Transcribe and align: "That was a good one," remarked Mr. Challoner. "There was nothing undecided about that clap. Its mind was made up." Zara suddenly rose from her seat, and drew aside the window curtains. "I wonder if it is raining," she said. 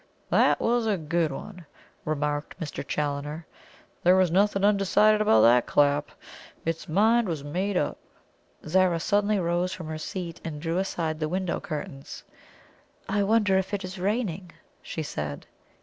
"That 0.31 0.59
was 0.59 0.87
a 0.87 0.97
good 0.97 1.31
one," 1.31 1.67
remarked 2.05 2.59
Mr. 2.59 2.83
Challoner. 2.83 3.45
"There 4.01 4.15
was 4.15 4.31
nothing 4.31 4.63
undecided 4.63 5.21
about 5.21 5.41
that 5.41 5.67
clap. 5.67 6.09
Its 6.65 6.89
mind 6.89 7.27
was 7.27 7.43
made 7.43 7.77
up." 7.77 7.99
Zara 8.67 8.99
suddenly 8.99 9.37
rose 9.37 9.73
from 9.73 9.85
her 9.89 9.99
seat, 9.99 10.41
and 10.43 10.59
drew 10.59 10.79
aside 10.79 11.19
the 11.19 11.29
window 11.29 11.59
curtains. 11.59 12.23
"I 13.07 13.21
wonder 13.21 13.59
if 13.59 13.75
it 13.75 13.83
is 13.83 13.99
raining," 13.99 14.49
she 14.81 15.03
said. 15.03 15.45